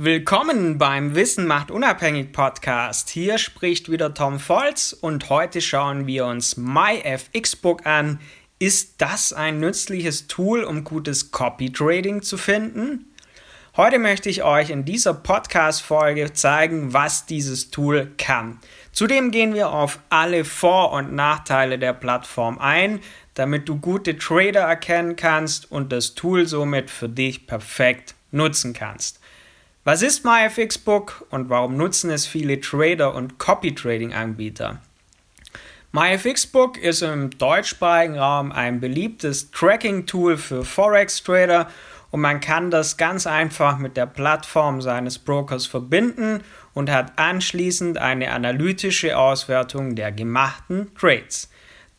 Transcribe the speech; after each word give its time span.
Willkommen 0.00 0.78
beim 0.78 1.16
Wissen 1.16 1.48
macht 1.48 1.72
unabhängig 1.72 2.30
Podcast. 2.30 3.10
Hier 3.10 3.36
spricht 3.36 3.90
wieder 3.90 4.14
Tom 4.14 4.38
Volz 4.38 4.92
und 4.92 5.28
heute 5.28 5.60
schauen 5.60 6.06
wir 6.06 6.24
uns 6.24 6.56
MyFXbook 6.56 7.84
an. 7.84 8.20
Ist 8.60 9.00
das 9.00 9.32
ein 9.32 9.58
nützliches 9.58 10.28
Tool, 10.28 10.62
um 10.62 10.84
gutes 10.84 11.32
Copy 11.32 11.72
Trading 11.72 12.22
zu 12.22 12.36
finden? 12.38 13.06
Heute 13.76 13.98
möchte 13.98 14.28
ich 14.28 14.44
euch 14.44 14.70
in 14.70 14.84
dieser 14.84 15.14
Podcast-Folge 15.14 16.32
zeigen, 16.32 16.92
was 16.92 17.26
dieses 17.26 17.72
Tool 17.72 18.12
kann. 18.18 18.60
Zudem 18.92 19.32
gehen 19.32 19.52
wir 19.52 19.70
auf 19.70 19.98
alle 20.10 20.44
Vor- 20.44 20.92
und 20.92 21.12
Nachteile 21.12 21.76
der 21.76 21.92
Plattform 21.92 22.60
ein, 22.60 23.00
damit 23.34 23.68
du 23.68 23.80
gute 23.80 24.16
Trader 24.16 24.60
erkennen 24.60 25.16
kannst 25.16 25.72
und 25.72 25.90
das 25.90 26.14
Tool 26.14 26.46
somit 26.46 26.88
für 26.88 27.08
dich 27.08 27.48
perfekt 27.48 28.14
nutzen 28.30 28.74
kannst. 28.74 29.18
Was 29.88 30.02
ist 30.02 30.22
MyFXbook 30.22 31.24
und 31.30 31.48
warum 31.48 31.78
nutzen 31.78 32.10
es 32.10 32.26
viele 32.26 32.60
Trader 32.60 33.14
und 33.14 33.38
Copy-Trading-Anbieter? 33.38 34.82
MyFXbook 35.92 36.76
ist 36.76 37.00
im 37.00 37.30
deutschsprachigen 37.30 38.18
Raum 38.18 38.52
ein 38.52 38.80
beliebtes 38.80 39.50
Tracking-Tool 39.50 40.36
für 40.36 40.66
Forex-Trader 40.66 41.70
und 42.10 42.20
man 42.20 42.40
kann 42.40 42.70
das 42.70 42.98
ganz 42.98 43.26
einfach 43.26 43.78
mit 43.78 43.96
der 43.96 44.04
Plattform 44.04 44.82
seines 44.82 45.18
Brokers 45.18 45.64
verbinden 45.64 46.42
und 46.74 46.90
hat 46.90 47.18
anschließend 47.18 47.96
eine 47.96 48.32
analytische 48.32 49.16
Auswertung 49.16 49.94
der 49.94 50.12
gemachten 50.12 50.94
Trades. 50.96 51.48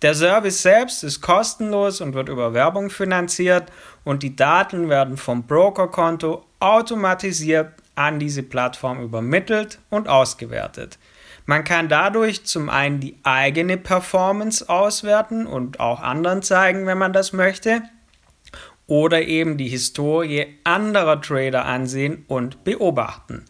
Der 0.02 0.16
Service 0.16 0.62
selbst 0.62 1.03
ist 1.03 1.20
kostenlos 1.20 1.99
und 1.99 2.13
wird 2.13 2.30
über 2.30 2.53
Werbung 2.53 2.89
finanziert 2.89 3.70
und 4.05 4.23
die 4.23 4.35
Daten 4.35 4.88
werden 4.88 5.17
vom 5.17 5.45
Brokerkonto 5.45 6.45
automatisiert 6.62 7.73
an 7.95 8.17
diese 8.17 8.44
Plattform 8.44 9.02
übermittelt 9.02 9.80
und 9.89 10.08
ausgewertet. 10.08 10.98
Man 11.45 11.66
kann 11.66 11.89
dadurch 11.89 12.45
zum 12.45 12.69
einen 12.69 13.02
die 13.02 13.17
eigene 13.23 13.75
Performance 13.75 14.69
auswerten 14.69 15.45
und 15.45 15.81
auch 15.81 16.00
anderen 16.00 16.44
zeigen, 16.44 16.86
wenn 16.86 16.97
man 16.97 17.11
das 17.11 17.34
möchte, 17.34 17.81
oder 18.88 19.23
eben 19.23 19.58
die 19.58 19.67
Historie 19.67 20.59
anderer 20.63 21.22
Trader 21.22 21.66
ansehen 21.66 22.23
und 22.28 22.63
beobachten. 22.63 23.45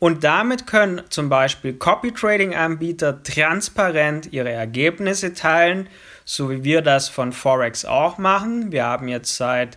Und 0.00 0.24
damit 0.24 0.66
können 0.66 1.02
zum 1.10 1.28
Beispiel 1.28 1.74
Copy-Trading-Anbieter 1.74 3.22
transparent 3.22 4.32
ihre 4.32 4.50
Ergebnisse 4.50 5.34
teilen, 5.34 5.88
so 6.24 6.50
wie 6.50 6.64
wir 6.64 6.80
das 6.80 7.10
von 7.10 7.32
Forex 7.32 7.84
auch 7.84 8.16
machen. 8.16 8.72
Wir 8.72 8.86
haben 8.86 9.08
jetzt 9.08 9.36
seit 9.36 9.76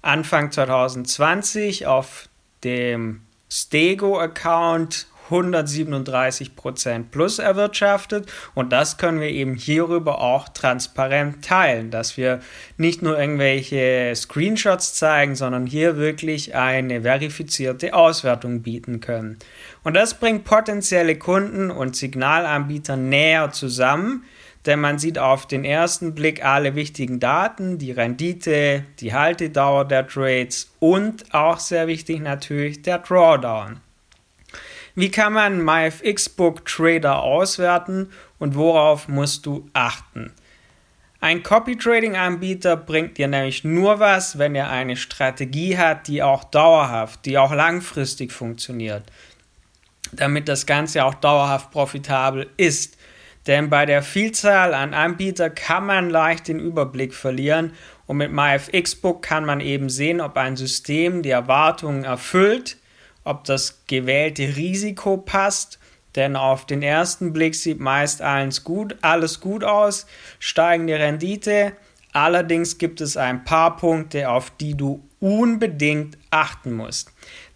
Anfang 0.00 0.52
2020 0.52 1.86
auf 1.88 2.28
dem 2.62 3.22
Stego-Account 3.50 5.08
137% 5.34 7.04
plus 7.10 7.38
erwirtschaftet 7.38 8.30
und 8.54 8.72
das 8.72 8.96
können 8.96 9.20
wir 9.20 9.30
eben 9.30 9.54
hierüber 9.54 10.20
auch 10.20 10.48
transparent 10.48 11.44
teilen, 11.44 11.90
dass 11.90 12.16
wir 12.16 12.40
nicht 12.76 13.02
nur 13.02 13.18
irgendwelche 13.18 14.12
Screenshots 14.14 14.94
zeigen, 14.94 15.34
sondern 15.34 15.66
hier 15.66 15.96
wirklich 15.96 16.54
eine 16.54 17.02
verifizierte 17.02 17.94
Auswertung 17.94 18.62
bieten 18.62 19.00
können. 19.00 19.38
Und 19.82 19.94
das 19.94 20.14
bringt 20.14 20.44
potenzielle 20.44 21.16
Kunden 21.16 21.70
und 21.70 21.96
Signalanbieter 21.96 22.96
näher 22.96 23.50
zusammen, 23.50 24.24
denn 24.66 24.80
man 24.80 24.98
sieht 24.98 25.18
auf 25.18 25.46
den 25.46 25.64
ersten 25.64 26.14
Blick 26.14 26.44
alle 26.44 26.74
wichtigen 26.74 27.20
Daten, 27.20 27.76
die 27.78 27.92
Rendite, 27.92 28.84
die 29.00 29.12
Haltedauer 29.12 29.84
der 29.84 30.06
Trades 30.06 30.72
und 30.78 31.34
auch 31.34 31.58
sehr 31.58 31.86
wichtig 31.86 32.20
natürlich 32.20 32.82
der 32.82 32.98
Drawdown. 32.98 33.80
Wie 34.96 35.10
kann 35.10 35.32
man 35.32 35.64
MyFXbook 35.64 36.64
Trader 36.66 37.20
auswerten 37.20 38.10
und 38.38 38.54
worauf 38.54 39.08
musst 39.08 39.44
du 39.44 39.68
achten? 39.72 40.32
Ein 41.20 41.42
Copy 41.42 41.76
Trading 41.76 42.16
Anbieter 42.16 42.76
bringt 42.76 43.18
dir 43.18 43.26
nämlich 43.26 43.64
nur 43.64 43.98
was, 43.98 44.38
wenn 44.38 44.54
er 44.54 44.70
eine 44.70 44.96
Strategie 44.96 45.76
hat, 45.76 46.06
die 46.06 46.22
auch 46.22 46.44
dauerhaft, 46.44 47.24
die 47.24 47.38
auch 47.38 47.52
langfristig 47.52 48.30
funktioniert, 48.30 49.02
damit 50.12 50.46
das 50.48 50.64
Ganze 50.64 51.04
auch 51.04 51.14
dauerhaft 51.14 51.72
profitabel 51.72 52.48
ist. 52.56 52.96
Denn 53.48 53.70
bei 53.70 53.86
der 53.86 54.02
Vielzahl 54.02 54.74
an 54.74 54.94
Anbietern 54.94 55.54
kann 55.56 55.86
man 55.86 56.08
leicht 56.08 56.46
den 56.46 56.60
Überblick 56.60 57.14
verlieren 57.14 57.72
und 58.06 58.18
mit 58.18 58.30
MyFXbook 58.30 59.22
kann 59.22 59.44
man 59.44 59.60
eben 59.60 59.88
sehen, 59.88 60.20
ob 60.20 60.36
ein 60.36 60.56
System 60.56 61.22
die 61.22 61.30
Erwartungen 61.30 62.04
erfüllt 62.04 62.76
ob 63.24 63.44
das 63.44 63.84
gewählte 63.86 64.56
Risiko 64.56 65.16
passt, 65.16 65.78
denn 66.14 66.36
auf 66.36 66.66
den 66.66 66.82
ersten 66.82 67.32
Blick 67.32 67.54
sieht 67.54 67.80
meist 67.80 68.22
alles 68.22 68.62
gut, 68.62 68.96
alles 69.02 69.40
gut 69.40 69.64
aus, 69.64 70.06
steigende 70.38 70.98
Rendite. 70.98 71.72
Allerdings 72.12 72.78
gibt 72.78 73.00
es 73.00 73.16
ein 73.16 73.44
paar 73.44 73.76
Punkte, 73.76 74.30
auf 74.30 74.50
die 74.50 74.76
du 74.76 75.02
unbedingt 75.18 76.16
achten 76.30 76.72
musst. 76.72 77.10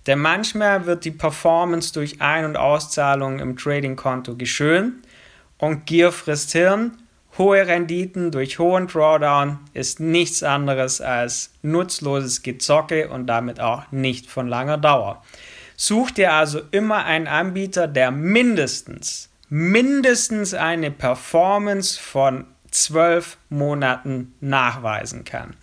Denn 0.08 0.18
manchmal 0.18 0.86
wird 0.86 1.04
die 1.04 1.10
Performance 1.10 1.92
durch 1.92 2.20
Ein- 2.20 2.46
und 2.46 2.56
Auszahlungen 2.56 3.38
im 3.40 3.56
Trading-Konto 3.56 4.36
geschönt 4.36 4.94
und 5.58 5.86
Gier 5.86 6.10
frisst 6.12 6.52
Hirn. 6.52 6.98
Hohe 7.36 7.66
Renditen 7.66 8.32
durch 8.32 8.58
hohen 8.58 8.88
Drawdown 8.88 9.58
ist 9.74 10.00
nichts 10.00 10.42
anderes 10.42 11.00
als 11.00 11.52
nutzloses 11.62 12.42
Gezocke 12.42 13.10
und 13.10 13.26
damit 13.26 13.60
auch 13.60 13.92
nicht 13.92 14.28
von 14.28 14.48
langer 14.48 14.78
Dauer. 14.78 15.22
Such 15.80 16.10
dir 16.10 16.32
also 16.32 16.60
immer 16.72 17.04
einen 17.04 17.28
Anbieter, 17.28 17.86
der 17.86 18.10
mindestens, 18.10 19.30
mindestens 19.48 20.52
eine 20.52 20.90
Performance 20.90 22.00
von 22.00 22.46
zwölf 22.68 23.38
Monaten 23.48 24.34
nachweisen 24.40 25.22
kann. 25.22 25.54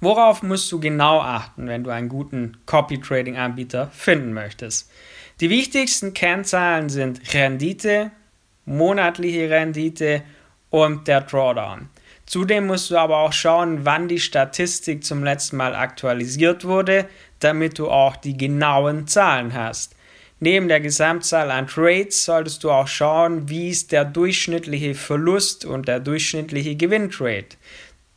Worauf 0.00 0.42
musst 0.42 0.72
du 0.72 0.80
genau 0.80 1.20
achten, 1.20 1.68
wenn 1.68 1.84
du 1.84 1.90
einen 1.90 2.08
guten 2.08 2.56
Copy-Trading-Anbieter 2.66 3.92
finden 3.94 4.32
möchtest? 4.32 4.90
Die 5.38 5.50
wichtigsten 5.50 6.12
Kennzahlen 6.12 6.88
sind 6.88 7.32
Rendite, 7.32 8.10
monatliche 8.64 9.48
Rendite 9.48 10.24
und 10.70 11.06
der 11.06 11.20
Drawdown. 11.20 11.90
Zudem 12.26 12.66
musst 12.66 12.90
du 12.90 12.96
aber 12.96 13.18
auch 13.18 13.32
schauen, 13.32 13.84
wann 13.84 14.08
die 14.08 14.18
Statistik 14.18 15.04
zum 15.04 15.22
letzten 15.22 15.56
Mal 15.56 15.74
aktualisiert 15.74 16.64
wurde, 16.64 17.08
damit 17.38 17.78
du 17.78 17.88
auch 17.88 18.16
die 18.16 18.36
genauen 18.36 19.06
Zahlen 19.06 19.54
hast. 19.54 19.94
Neben 20.38 20.68
der 20.68 20.80
Gesamtzahl 20.80 21.50
an 21.50 21.66
Trades 21.66 22.24
solltest 22.24 22.62
du 22.64 22.70
auch 22.70 22.88
schauen, 22.88 23.48
wie 23.48 23.70
ist 23.70 23.92
der 23.92 24.04
durchschnittliche 24.04 24.94
Verlust 24.94 25.64
und 25.64 25.88
der 25.88 26.00
durchschnittliche 26.00 26.76
Gewinntrade. 26.76 27.46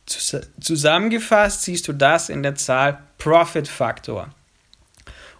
Zusammengefasst 0.04 1.62
siehst 1.62 1.86
du 1.86 1.92
das 1.92 2.28
in 2.28 2.42
der 2.42 2.56
Zahl 2.56 3.02
Profit 3.16 3.68
Faktor. 3.68 4.34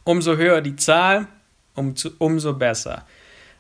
Umso 0.04 0.36
höher 0.36 0.60
die 0.60 0.76
Zahl, 0.76 1.26
umso 1.74 2.54
besser. 2.54 3.04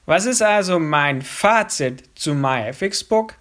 Was 0.06 0.24
ist 0.24 0.40
also 0.40 0.78
mein 0.78 1.20
Fazit 1.20 2.08
zu 2.14 2.34
MyFXbook? 2.34 3.34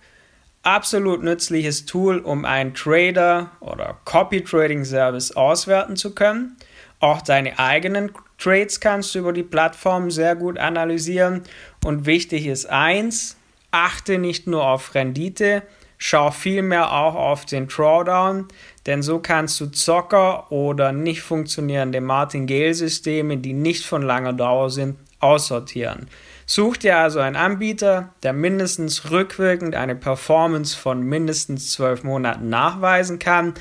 Absolut 0.63 1.23
nützliches 1.23 1.85
Tool, 1.85 2.19
um 2.19 2.45
einen 2.45 2.73
Trader 2.73 3.51
oder 3.59 3.97
Copy 4.05 4.43
Trading 4.43 4.85
Service 4.85 5.31
auswerten 5.31 5.95
zu 5.95 6.13
können. 6.13 6.57
Auch 6.99 7.21
deine 7.21 7.57
eigenen 7.59 8.11
Trades 8.37 8.79
kannst 8.79 9.15
du 9.15 9.19
über 9.19 9.33
die 9.33 9.43
Plattform 9.43 10.11
sehr 10.11 10.35
gut 10.35 10.57
analysieren. 10.57 11.43
Und 11.85 12.05
wichtig 12.05 12.45
ist 12.45 12.65
eins, 12.69 13.37
achte 13.71 14.17
nicht 14.17 14.47
nur 14.47 14.65
auf 14.65 14.95
Rendite, 14.95 15.63
schau 15.97 16.31
vielmehr 16.31 16.91
auch 16.91 17.15
auf 17.15 17.45
den 17.45 17.67
Drawdown, 17.67 18.47
denn 18.85 19.01
so 19.01 19.19
kannst 19.19 19.59
du 19.59 19.67
Zocker 19.67 20.51
oder 20.51 20.91
nicht 20.91 21.21
funktionierende 21.21 22.01
Martingale-Systeme, 22.01 23.37
die 23.37 23.53
nicht 23.53 23.85
von 23.85 24.01
langer 24.01 24.33
Dauer 24.33 24.69
sind, 24.69 24.97
aussortieren. 25.19 26.07
Such 26.51 26.77
dir 26.77 26.97
also 26.97 27.19
einen 27.19 27.35
Anbieter, 27.35 28.15
der 28.23 28.33
mindestens 28.33 29.11
rückwirkend 29.11 29.75
eine 29.75 29.95
Performance 29.95 30.75
von 30.75 31.03
mindestens 31.03 31.71
zwölf 31.71 32.03
Monaten 32.03 32.49
nachweisen 32.49 33.19
kann. 33.19 33.53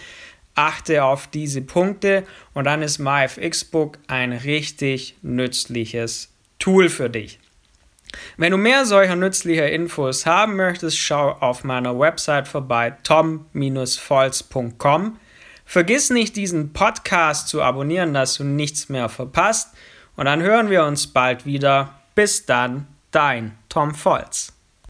Achte 0.54 1.04
auf 1.04 1.26
diese 1.26 1.60
Punkte 1.60 2.24
und 2.54 2.64
dann 2.64 2.80
ist 2.80 2.98
MyFXbook 2.98 3.98
ein 4.06 4.32
richtig 4.32 5.18
nützliches 5.20 6.32
Tool 6.58 6.88
für 6.88 7.10
dich. 7.10 7.38
Wenn 8.38 8.52
du 8.52 8.56
mehr 8.56 8.86
solcher 8.86 9.16
nützlicher 9.16 9.70
Infos 9.70 10.24
haben 10.24 10.56
möchtest, 10.56 10.96
schau 10.96 11.32
auf 11.32 11.64
meiner 11.64 11.98
Website 11.98 12.48
vorbei 12.48 12.96
tom-volz.com. 13.04 15.18
Vergiss 15.66 16.08
nicht, 16.08 16.36
diesen 16.36 16.72
Podcast 16.72 17.48
zu 17.48 17.60
abonnieren, 17.60 18.14
dass 18.14 18.38
du 18.38 18.44
nichts 18.44 18.88
mehr 18.88 19.10
verpasst. 19.10 19.74
Und 20.16 20.24
dann 20.24 20.40
hören 20.40 20.70
wir 20.70 20.84
uns 20.84 21.08
bald 21.08 21.44
wieder. 21.44 21.97
Bis 22.18 22.44
dann, 22.44 22.88
dein 23.12 23.56
Tom 23.68 23.94
Volz. 23.94 24.52